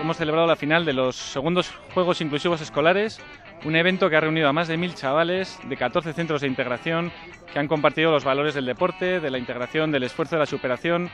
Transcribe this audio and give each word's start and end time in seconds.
Hemos 0.00 0.18
celebrado 0.18 0.46
la 0.46 0.56
final 0.56 0.84
de 0.84 0.92
los 0.92 1.16
segundos 1.16 1.72
Juegos 1.92 2.20
Inclusivos 2.20 2.60
Escolares, 2.60 3.20
un 3.64 3.74
evento 3.74 4.10
que 4.10 4.16
ha 4.16 4.20
reunido 4.20 4.48
a 4.48 4.52
más 4.52 4.68
de 4.68 4.76
mil 4.76 4.94
chavales 4.94 5.58
de 5.68 5.76
14 5.76 6.12
centros 6.12 6.42
de 6.42 6.46
integración 6.46 7.10
que 7.52 7.58
han 7.58 7.68
compartido 7.68 8.10
los 8.10 8.24
valores 8.24 8.54
del 8.54 8.66
deporte, 8.66 9.20
de 9.20 9.30
la 9.30 9.38
integración, 9.38 9.90
del 9.90 10.02
esfuerzo 10.02 10.36
de 10.36 10.40
la 10.40 10.46
superación 10.46 11.10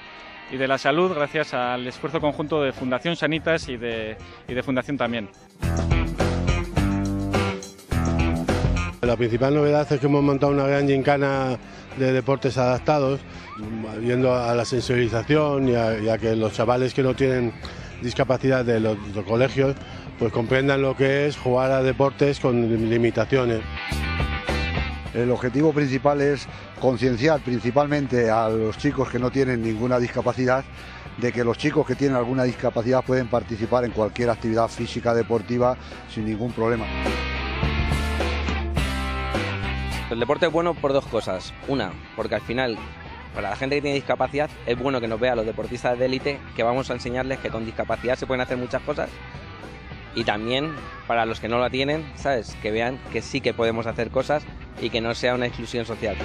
y 0.51 0.57
de 0.57 0.67
la 0.67 0.79
salud 0.79 1.13
gracias 1.15 1.55
al 1.55 1.87
esfuerzo 1.87 2.21
conjunto 2.21 2.63
de 2.63 2.73
Fundación 2.73 3.17
Sanitas 3.17 3.69
y 3.69 3.77
de, 3.77 4.17
y 4.49 4.55
de 4.55 4.63
Fundación 4.63 4.97
también. 4.97 5.29
La 9.11 9.17
principal 9.17 9.53
novedad 9.53 9.93
es 9.93 9.99
que 9.99 10.07
hemos 10.07 10.23
montado 10.23 10.53
una 10.53 10.69
gran 10.69 10.87
gincana 10.87 11.59
de 11.99 12.13
deportes 12.13 12.57
adaptados, 12.57 13.19
yendo 14.01 14.33
a 14.33 14.55
la 14.55 14.65
sensibilización 14.65 15.69
y 15.69 15.75
a, 15.75 16.17
que 16.17 16.37
los 16.37 16.53
chavales 16.53 16.95
que 16.95 17.03
no 17.03 17.17
tienen 17.17 17.53
discapacidad 18.01 18.65
de 18.65 18.79
los, 18.79 18.97
de 19.09 19.13
los 19.13 19.25
colegios 19.25 19.75
pues 20.17 20.33
comprendan 20.33 20.81
lo 20.81 20.97
que 20.97 21.27
es 21.27 21.37
jugar 21.37 21.73
a 21.73 21.83
deportes 21.83 22.39
con 22.39 22.89
limitaciones. 22.89 23.63
El 25.13 25.33
objetivo 25.33 25.73
principal 25.73 26.21
es 26.21 26.47
concienciar 26.81 27.41
principalmente 27.41 28.31
a 28.31 28.49
los 28.49 28.79
chicos 28.79 29.09
que 29.09 29.19
no 29.19 29.33
tienen 29.33 29.61
ninguna 29.61 29.99
discapacidad 29.99 30.65
de 31.21 31.33
que 31.33 31.43
los 31.43 31.59
chicos 31.59 31.85
que 31.85 31.97
tienen 31.97 32.17
alguna 32.17 32.45
discapacidad 32.45 33.03
pueden 33.03 33.27
participar 33.27 33.85
en 33.85 33.91
cualquier 33.91 34.31
actividad 34.31 34.69
física 34.69 35.13
deportiva 35.15 35.77
sin 36.15 36.27
ningún 36.27 36.53
problema. 36.53 36.87
El 40.11 40.19
deporte 40.19 40.47
es 40.47 40.53
bueno 40.53 40.75
por 40.75 40.93
dos 40.93 41.07
cosas. 41.07 41.55
Una, 41.69 41.93
porque 42.17 42.35
al 42.35 42.41
final, 42.41 42.77
para 43.33 43.51
la 43.51 43.57
gente 43.57 43.77
que 43.77 43.83
tiene 43.83 43.95
discapacidad, 43.95 44.51
es 44.67 44.77
bueno 44.77 45.01
que 45.01 45.07
nos 45.07 45.21
vea 45.21 45.35
a 45.35 45.37
los 45.37 45.47
deportistas 45.47 45.97
de 45.97 46.07
élite, 46.07 46.41
que 46.57 46.65
vamos 46.65 46.91
a 46.91 46.95
enseñarles 46.95 47.39
que 47.39 47.49
con 47.49 47.65
discapacidad 47.65 48.17
se 48.17 48.27
pueden 48.27 48.41
hacer 48.41 48.57
muchas 48.57 48.83
cosas. 48.83 49.09
Y 50.17 50.25
también 50.25 50.75
para 51.07 51.27
los 51.27 51.39
que 51.39 51.49
no 51.49 51.61
la 51.61 51.71
tienen, 51.71 52.05
¿sabes? 52.17 52.57
Que 52.61 52.73
vean 52.73 52.99
que 53.13 53.23
sí 53.23 53.41
que 53.41 53.55
podemos 53.55 53.87
hacer 53.87 54.11
cosas 54.11 54.43
y 54.83 54.91
que 54.91 55.01
no 55.01 55.15
sea 55.15 55.37
una 55.37 55.47
exclusión 55.47 55.87
social. 55.87 56.17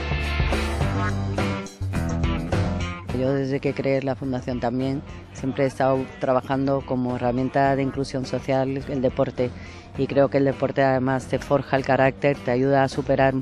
Yo 3.19 3.33
desde 3.33 3.59
que 3.59 3.73
creé 3.73 4.01
la 4.01 4.15
fundación 4.15 4.59
también 4.59 5.03
siempre 5.33 5.65
he 5.65 5.67
estado 5.67 6.03
trabajando 6.19 6.81
como 6.85 7.15
herramienta 7.15 7.75
de 7.75 7.83
inclusión 7.83 8.25
social 8.25 8.83
el 8.89 9.01
deporte 9.01 9.51
y 9.97 10.07
creo 10.07 10.29
que 10.29 10.39
el 10.39 10.45
deporte 10.45 10.81
además 10.83 11.27
te 11.27 11.39
forja 11.39 11.77
el 11.77 11.85
carácter, 11.85 12.35
te 12.35 12.51
ayuda 12.51 12.83
a 12.83 12.89
superar 12.89 13.35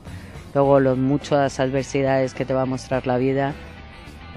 luego 0.53 0.79
los 0.79 0.97
muchas 0.97 1.59
adversidades 1.59 2.33
que 2.33 2.45
te 2.45 2.53
va 2.53 2.63
a 2.63 2.65
mostrar 2.65 3.07
la 3.07 3.17
vida. 3.17 3.53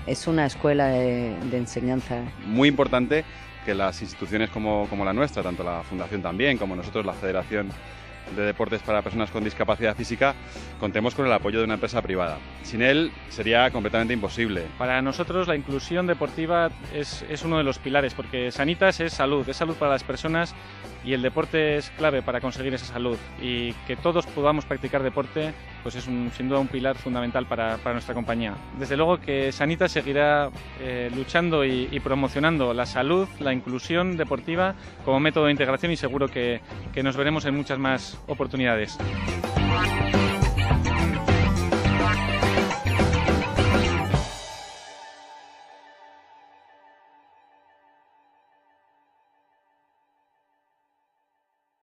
Es 0.06 0.26
una 0.26 0.46
escuela 0.46 0.86
de, 0.86 1.34
de 1.50 1.56
enseñanza. 1.56 2.22
Muy 2.44 2.68
importante 2.68 3.24
que 3.64 3.74
las 3.74 4.00
instituciones 4.00 4.50
como, 4.50 4.86
como 4.88 5.04
la 5.04 5.12
nuestra, 5.12 5.42
tanto 5.42 5.64
la 5.64 5.82
Fundación 5.82 6.22
también 6.22 6.56
como 6.56 6.76
nosotros, 6.76 7.04
la 7.04 7.12
Federación 7.12 7.68
de 8.34 8.42
Deportes 8.42 8.82
para 8.82 9.02
Personas 9.02 9.30
con 9.30 9.44
Discapacidad 9.44 9.96
Física, 9.96 10.34
contemos 10.80 11.14
con 11.14 11.26
el 11.26 11.32
apoyo 11.32 11.58
de 11.58 11.64
una 11.64 11.74
empresa 11.74 12.02
privada. 12.02 12.38
Sin 12.62 12.82
él 12.82 13.12
sería 13.28 13.70
completamente 13.70 14.14
imposible. 14.14 14.62
Para 14.78 15.00
nosotros 15.02 15.46
la 15.48 15.56
inclusión 15.56 16.06
deportiva 16.06 16.70
es, 16.94 17.24
es, 17.28 17.44
uno 17.44 17.58
de 17.58 17.64
los 17.64 17.78
pilares, 17.78 18.14
porque 18.14 18.50
Sanitas 18.50 19.00
es 19.00 19.12
salud, 19.12 19.48
es 19.48 19.56
salud 19.56 19.74
para 19.76 19.92
las 19.92 20.04
personas 20.04 20.54
y 21.06 21.12
el 21.12 21.22
deporte 21.22 21.76
es 21.76 21.88
clave 21.90 22.20
para 22.20 22.40
conseguir 22.40 22.74
esa 22.74 22.84
salud. 22.84 23.16
Y 23.40 23.72
que 23.86 23.96
todos 23.96 24.26
podamos 24.26 24.64
practicar 24.64 25.02
deporte, 25.02 25.54
pues 25.84 25.94
es 25.94 26.08
un, 26.08 26.32
sin 26.36 26.48
duda 26.48 26.58
un 26.58 26.66
pilar 26.66 26.96
fundamental 26.96 27.46
para, 27.46 27.78
para, 27.78 27.92
nuestra 27.94 28.12
compañía. 28.14 28.54
Desde 28.78 28.96
luego 28.96 29.18
que 29.18 29.52
Sanitas 29.52 29.92
seguirá 29.92 30.50
eh, 30.80 31.10
luchando 31.14 31.64
y, 31.64 31.88
y, 31.92 32.00
promocionando 32.00 32.74
la 32.74 32.86
salud, 32.86 33.28
la 33.38 33.52
inclusión 33.52 34.16
deportiva 34.16 34.74
como 35.04 35.20
método 35.20 35.46
de 35.46 35.52
integración 35.52 35.92
y 35.92 35.96
seguro 35.96 36.28
que, 36.28 36.60
que 36.92 37.02
nos 37.04 37.16
veremos 37.16 37.44
en 37.44 37.54
muchas 37.54 37.78
más 37.78 38.18
oportunidades. 38.26 38.98